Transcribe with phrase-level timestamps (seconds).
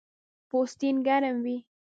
[0.49, 1.57] پوستین ګرم وي